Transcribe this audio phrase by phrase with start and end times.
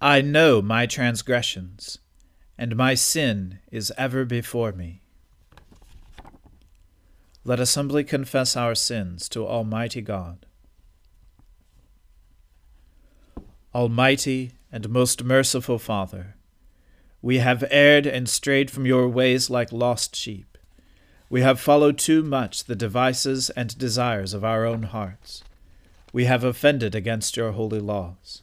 [0.00, 1.98] I know my transgressions,
[2.56, 5.02] and my sin is ever before me.
[7.42, 10.46] Let us humbly confess our sins to Almighty God.
[13.74, 16.36] Almighty and most merciful Father,
[17.20, 20.56] we have erred and strayed from your ways like lost sheep.
[21.28, 25.42] We have followed too much the devices and desires of our own hearts.
[26.12, 28.42] We have offended against your holy laws.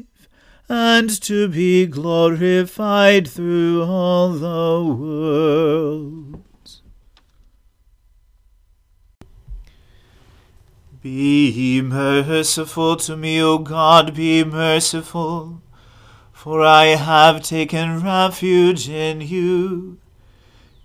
[0.73, 6.41] and to be glorified through all the world.
[11.01, 15.61] Be merciful to me, O God, be merciful,
[16.31, 19.97] for I have taken refuge in you.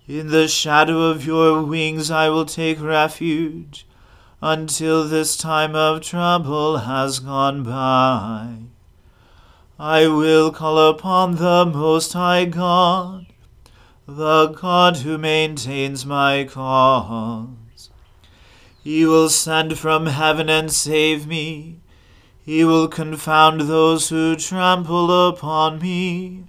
[0.05, 3.87] In the shadow of your wings I will take refuge
[4.41, 8.67] until this time of trouble has gone by.
[9.79, 13.27] I will call upon the Most High God,
[14.07, 17.91] the God who maintains my cause.
[18.83, 21.81] He will send from heaven and save me.
[22.43, 26.45] He will confound those who trample upon me.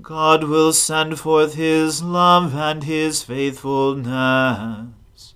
[0.00, 5.34] God will send forth his love and his faithfulness.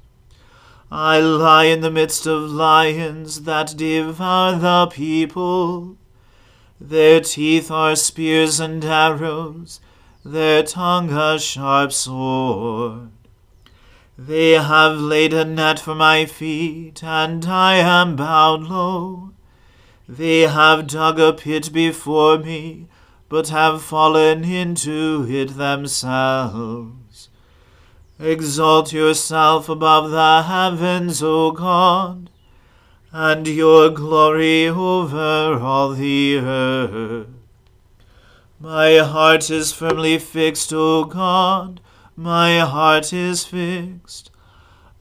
[0.90, 5.98] I lie in the midst of lions that devour the people.
[6.80, 9.80] Their teeth are spears and arrows,
[10.24, 13.10] their tongue a sharp sword.
[14.18, 19.32] They have laid a net for my feet, and I am bowed low.
[20.08, 22.88] They have dug a pit before me,
[23.28, 27.28] but have fallen into it themselves.
[28.20, 32.30] Exalt yourself above the heavens, O God,
[33.16, 37.28] and your glory over all the earth.
[38.58, 41.80] My heart is firmly fixed, O God,
[42.16, 44.32] my heart is fixed.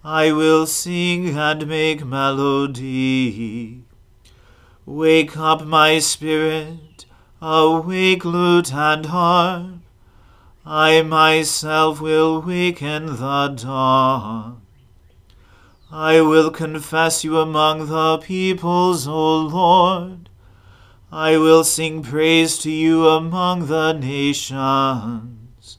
[0.04, 3.84] I will sing and make melody.
[4.86, 7.06] Wake up my spirit,
[7.42, 9.80] awake lute and harp.
[10.64, 14.63] I myself will waken the dawn.
[15.96, 20.28] I will confess you among the peoples, O Lord.
[21.12, 25.78] I will sing praise to you among the nations.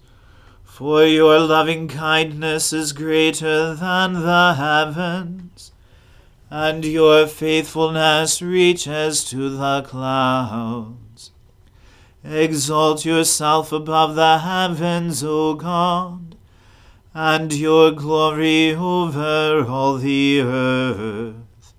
[0.62, 5.72] For your loving kindness is greater than the heavens,
[6.49, 11.32] and your faithfulness reaches to the clouds.
[12.22, 16.33] Exalt yourself above the heavens, O God
[17.14, 21.75] and your glory over all the earth.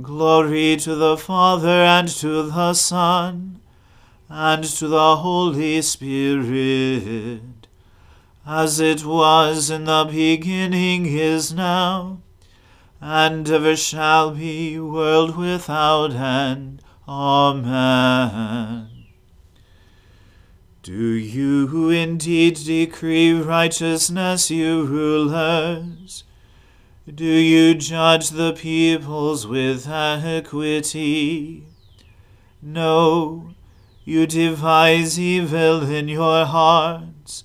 [0.00, 3.60] Glory to the Father and to the Son
[4.28, 7.66] and to the Holy Spirit,
[8.46, 12.20] as it was in the beginning is now,
[13.00, 16.82] and ever shall be, world without end.
[17.08, 18.97] Amen.
[20.88, 26.24] Do you indeed decree righteousness, you rulers?
[27.14, 31.66] Do you judge the peoples with equity?
[32.62, 33.50] No,
[34.06, 37.44] you devise evil in your hearts,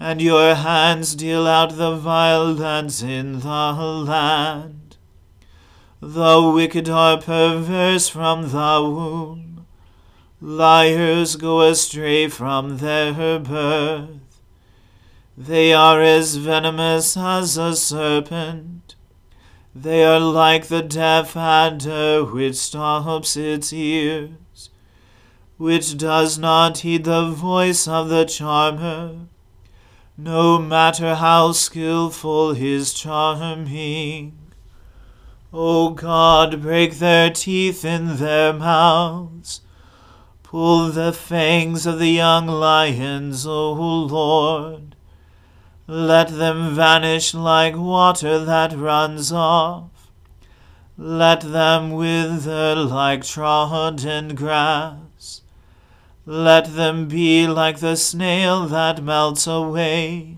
[0.00, 4.96] and your hands deal out the violence in the land.
[6.00, 9.51] The wicked are perverse from the womb
[10.44, 14.42] Liars go astray from their birth.
[15.38, 18.96] They are as venomous as a serpent.
[19.72, 24.70] They are like the deaf adder which stops its ears,
[25.58, 29.28] which does not heed the voice of the charmer,
[30.18, 34.36] no matter how skilful his charming.
[35.52, 39.60] O God, break their teeth in their mouths
[40.52, 44.94] Pull the fangs of the young lions, O Lord.
[45.86, 50.10] Let them vanish like water that runs off.
[50.98, 55.40] Let them wither like trodden grass.
[56.26, 60.36] Let them be like the snail that melts away,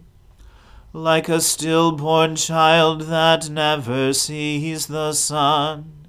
[0.93, 6.07] like a stillborn child that never sees the sun.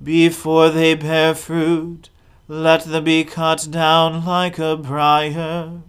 [0.00, 2.08] Before they bear fruit,
[2.50, 5.82] let them be cut down like a briar.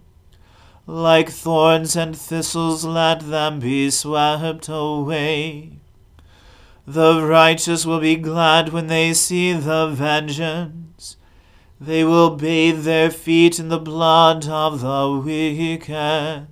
[0.86, 5.72] Like thorns and thistles, let them be swept away.
[6.86, 11.16] The righteous will be glad when they see the vengeance.
[11.80, 16.46] They will bathe their feet in the blood of the wicked.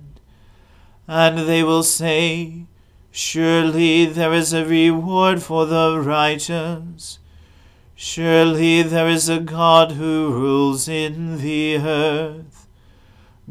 [1.07, 2.65] And they will say,
[3.11, 7.19] Surely there is a reward for the righteous
[8.03, 12.65] Surely there is a God who rules in the earth.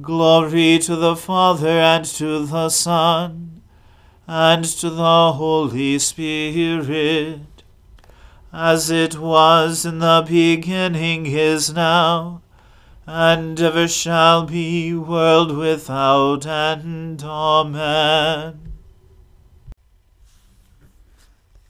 [0.01, 3.63] Glory to the Father and to the Son
[4.27, 7.63] and to the Holy Spirit,
[8.53, 12.43] as it was in the beginning is now,
[13.07, 17.23] and ever shall be, world without end.
[17.23, 18.73] Amen.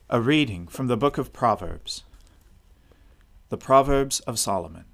[0.09, 2.05] A reading from the book of Proverbs.
[3.51, 4.85] The Proverbs of Solomon.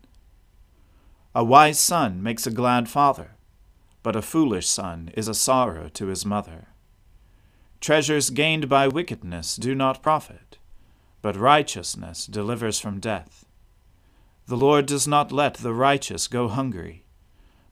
[1.35, 3.33] A wise son makes a glad father,
[4.03, 6.69] but a foolish son is a sorrow to his mother.
[7.83, 10.57] Treasures gained by wickedness do not profit,
[11.21, 13.45] but righteousness delivers from death.
[14.47, 17.05] The Lord does not let the righteous go hungry,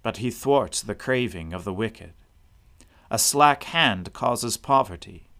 [0.02, 2.12] but he thwarts the craving of the wicked.
[3.10, 5.30] A slack hand causes poverty,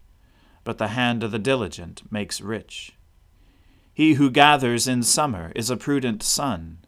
[0.63, 2.94] but the hand of the diligent makes rich.
[3.95, 6.79] He who gathers in summer is a prudent son,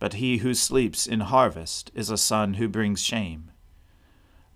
[0.00, 3.52] but he who sleeps in harvest is a son who brings shame.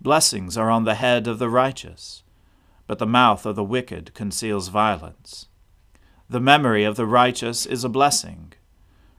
[0.00, 2.25] Blessings are on the head of the righteous,
[2.88, 5.47] but the mouth of the wicked conceals violence.
[6.28, 8.52] The memory of the righteous is a blessing,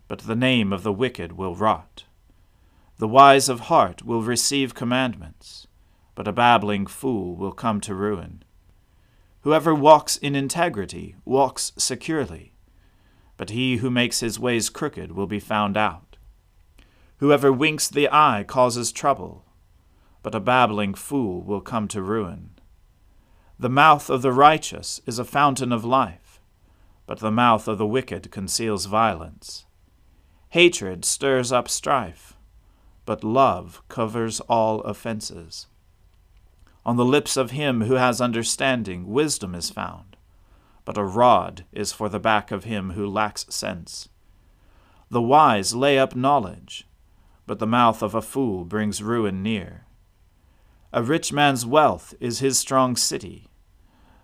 [0.10, 2.04] but the name of the wicked will rot.
[2.98, 5.68] The wise of heart will receive commandments,
[6.16, 8.44] but a babbling fool will come to ruin.
[9.44, 12.52] Whoever walks in integrity walks securely
[13.38, 16.18] but he who makes his ways crooked will be found out.
[17.18, 19.46] Whoever winks the eye causes trouble,
[20.24, 22.50] but a babbling fool will come to ruin.
[23.60, 26.42] The mouth of the righteous is a fountain of life,
[27.06, 29.66] but the mouth of the wicked conceals violence.
[30.50, 32.34] Hatred stirs up strife,
[33.06, 35.68] but love covers all offenses.
[36.86, 40.07] On the lips of him who has understanding, wisdom is found
[40.88, 44.08] but a rod is for the back of him who lacks sense.
[45.10, 46.88] The wise lay up knowledge,
[47.46, 49.86] but the mouth of a fool brings ruin near.
[50.94, 53.50] A rich man's wealth is his strong city,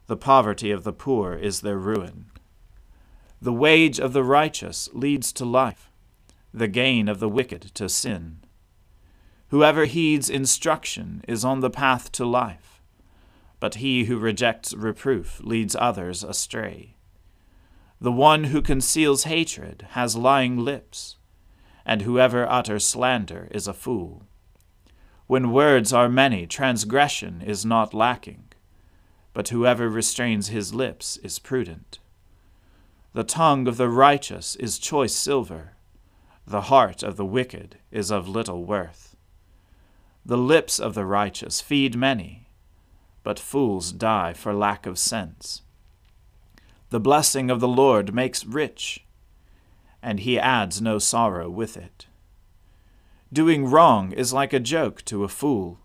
[0.08, 2.28] the poverty of the poor is their ruin.
[3.42, 5.92] The wage of the righteous leads to life,
[6.54, 8.38] the gain of the wicked to sin.
[9.50, 12.73] Whoever heeds instruction is on the path to life,
[13.64, 16.98] but he who rejects reproof leads others astray.
[18.02, 21.16] The one who conceals hatred has lying lips,
[21.86, 24.24] and whoever utters slander is a fool.
[25.28, 28.52] When words are many, transgression is not lacking,
[29.32, 32.00] but whoever restrains his lips is prudent.
[33.14, 35.78] The tongue of the righteous is choice silver,
[36.46, 39.16] the heart of the wicked is of little worth.
[40.26, 42.43] The lips of the righteous feed many,
[43.24, 45.62] but fools die for lack of sense.
[46.90, 49.06] The blessing of the Lord makes rich,
[50.02, 52.06] and he adds no sorrow with it.
[53.32, 55.80] Doing wrong is like a joke to a fool,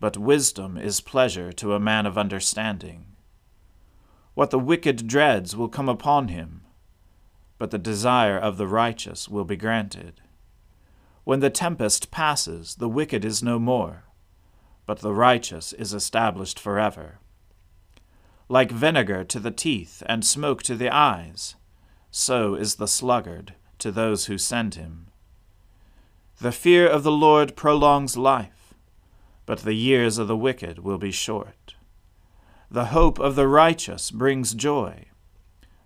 [0.00, 3.06] but wisdom is pleasure to a man of understanding.
[4.34, 6.62] What the wicked dreads will come upon him,
[7.58, 10.22] but the desire of the righteous will be granted.
[11.24, 14.04] When the tempest passes, the wicked is no more,
[14.86, 17.18] but the righteous is established forever.
[18.48, 21.54] Like vinegar to the teeth and smoke to the eyes,
[22.10, 25.08] so is the sluggard to those who send him.
[26.40, 28.74] The fear of the Lord prolongs life,
[29.46, 31.74] but the years of the wicked will be short.
[32.70, 35.06] The hope of the righteous brings joy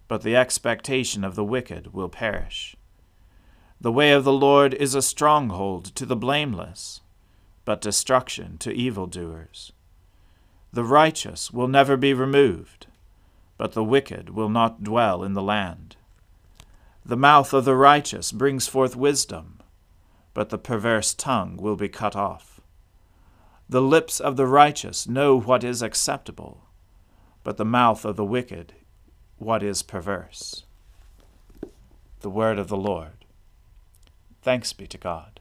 [0.08, 2.76] but the expectation of the wicked will perish.
[3.80, 7.00] The way of the Lord is a stronghold to the blameless,
[7.66, 9.72] but destruction to evildoers.
[10.72, 12.86] The righteous will never be removed,
[13.58, 15.96] but the wicked will not dwell in the land.
[17.04, 19.60] The mouth of the righteous brings forth wisdom,
[20.32, 22.60] but the perverse tongue will be cut off.
[23.68, 26.68] The lips of the righteous know what is acceptable,
[27.42, 28.74] but the mouth of the wicked
[29.38, 30.64] what is perverse.
[32.20, 33.24] The word of the Lord.
[34.40, 35.40] Thanks be to God.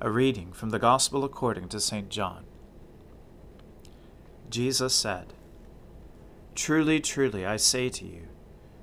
[0.00, 2.08] A reading from the Gospel according to St.
[2.08, 2.44] John.
[4.48, 5.34] Jesus said,
[6.54, 8.28] Truly, truly, I say to you,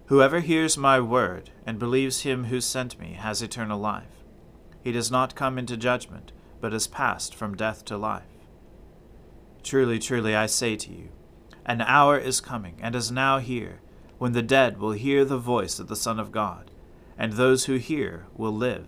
[0.07, 4.25] whoever hears my word and believes him who sent me has eternal life.
[4.83, 8.23] He does not come into judgment, but is passed from death to life.
[9.63, 11.07] Truly, truly, I say to you,
[11.65, 13.79] an hour is coming, and is now here
[14.17, 16.71] when the dead will hear the voice of the Son of God,
[17.17, 18.87] and those who hear will live.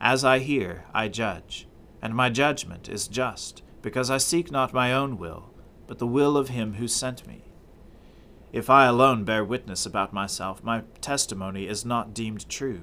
[0.00, 1.66] As I hear, I judge,
[2.00, 5.50] and my judgment is just, because I seek not my own will,
[5.86, 7.42] but the will of him who sent me.
[8.52, 12.82] If I alone bear witness about myself, my testimony is not deemed true.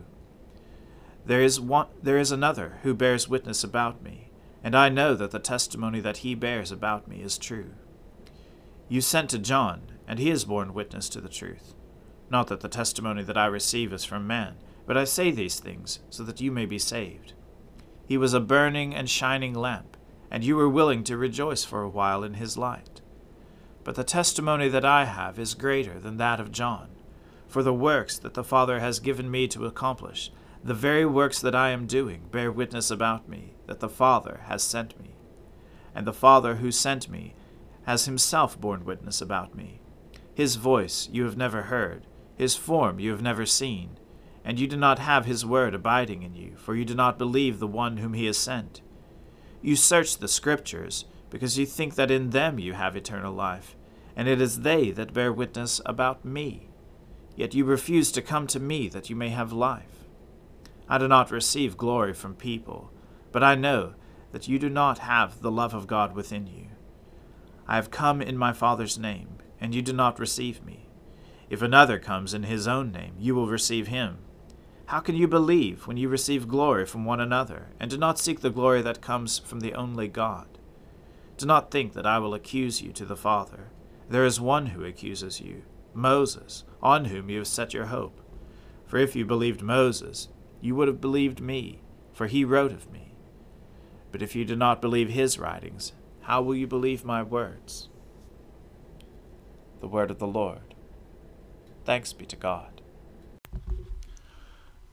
[1.26, 4.30] There is one there is another who bears witness about me,
[4.64, 7.72] and I know that the testimony that he bears about me is true.
[8.88, 11.74] You sent to John, and he has borne witness to the truth.
[12.30, 16.00] Not that the testimony that I receive is from man, but I say these things
[16.10, 17.34] so that you may be saved.
[18.06, 19.98] He was a burning and shining lamp,
[20.30, 23.02] and you were willing to rejoice for a while in his light.
[23.84, 26.90] But the testimony that I have is greater than that of John,
[27.48, 30.32] for the works that the Father has given me to accomplish
[30.66, 34.64] the very works that I am doing bear witness about me that the Father has
[34.64, 35.16] sent me.
[35.94, 37.36] And the Father who sent me
[37.84, 39.80] has himself borne witness about me.
[40.34, 44.00] His voice you have never heard, his form you have never seen,
[44.46, 47.58] and you do not have his word abiding in you, for you do not believe
[47.58, 48.82] the one whom he has sent.
[49.62, 53.76] You search the Scriptures, because you think that in them you have eternal life,
[54.16, 56.70] and it is they that bear witness about me.
[57.36, 60.06] Yet you refuse to come to me that you may have life.
[60.88, 62.92] I do not receive glory from people,
[63.32, 63.96] but I know
[64.32, 66.68] that you do not have the love of God within you.
[67.68, 70.88] I have come in my Father's name, and you do not receive me.
[71.50, 74.20] If another comes in his own name, you will receive him.
[74.88, 78.42] How can you believe when you receive glory from one another, and do not seek
[78.42, 80.48] the glory that comes from the only God?
[81.38, 83.70] Do not think that I will accuse you to the Father.
[84.10, 85.64] There is one who accuses you,
[85.94, 88.22] Moses, on whom you have set your hope.
[88.86, 90.30] For if you believed Moses,
[90.62, 91.82] you would have believed me,
[92.14, 93.16] for he wrote of me.
[94.12, 97.90] But if you do not believe his writings, how will you believe my words?
[99.82, 100.76] The word of the Lord.
[101.84, 102.75] Thanks be to God.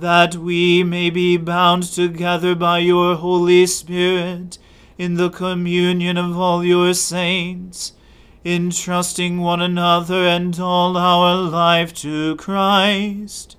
[0.00, 4.58] that we may be bound together by your Holy Spirit
[4.98, 7.92] in the communion of all your saints,
[8.44, 13.56] entrusting one another and all our life to Christ.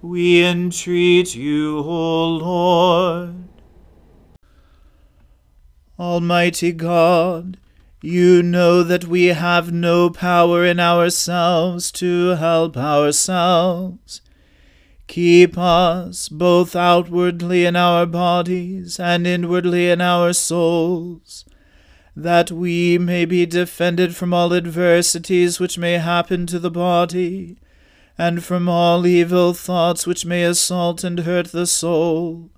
[0.00, 3.48] We entreat you, O Lord.
[5.98, 7.58] Almighty God,
[8.02, 14.20] you know that we have no power in ourselves to help ourselves.
[15.12, 21.44] Keep us both outwardly in our bodies and inwardly in our souls,
[22.16, 27.58] that we may be defended from all adversities which may happen to the body,
[28.16, 32.48] and from all evil thoughts which may assault and hurt the soul.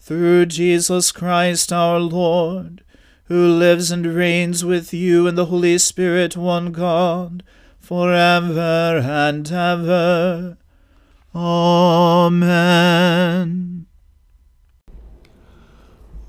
[0.00, 2.82] Through Jesus Christ our Lord
[3.26, 7.44] who lives and reigns with you in the Holy Spirit, one God,
[7.78, 10.56] for ever and ever.
[11.34, 12.84] Amen.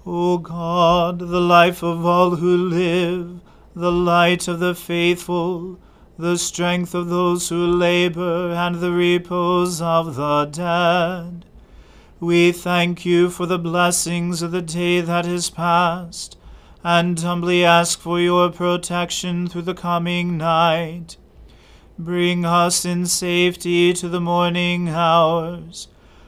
[0.03, 3.39] O God, the life of all who live,
[3.75, 5.79] the light of the faithful,
[6.17, 11.45] the strength of those who labor, and the repose of the dead.
[12.19, 16.37] We thank you for the blessings of the day that is past
[16.83, 21.17] and humbly ask for your protection through the coming night.
[21.97, 25.87] Bring us in safety to the morning hours.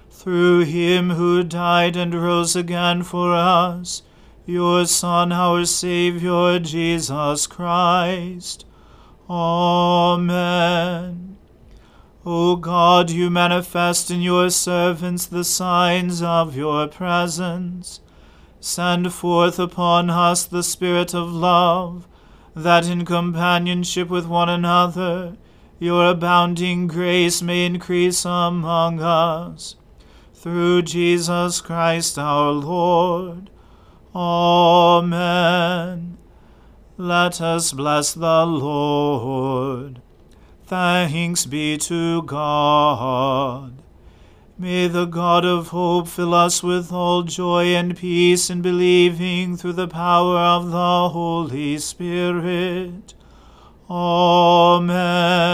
[0.09, 4.01] Through him who died and rose again for us,
[4.45, 8.65] your Son, our Saviour, Jesus Christ.
[9.29, 11.37] Amen.
[12.25, 17.99] O God, you manifest in your servants the signs of your presence.
[18.61, 22.07] Send forth upon us the Spirit of love,
[22.55, 25.35] that in companionship with one another
[25.79, 29.75] your abounding grace may increase among us.
[30.33, 33.49] Through Jesus Christ our Lord.
[34.15, 36.17] Amen.
[36.97, 40.01] Let us bless the Lord.
[40.65, 43.83] Thanks be to God.
[44.57, 49.73] May the God of hope fill us with all joy and peace in believing through
[49.73, 53.13] the power of the Holy Spirit.
[53.89, 55.47] Amen.